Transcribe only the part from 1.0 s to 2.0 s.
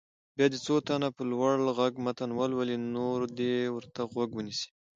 په لوړ غږ